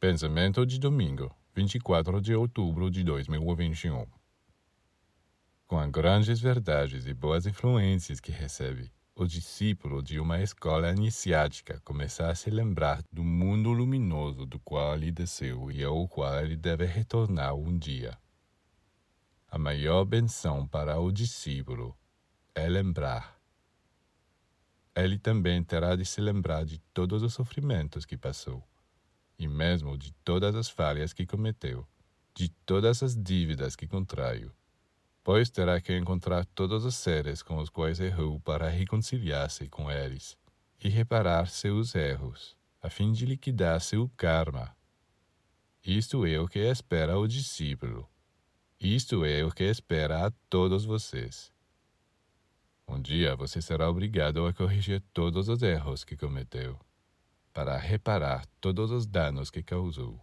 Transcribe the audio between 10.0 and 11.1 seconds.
de uma escola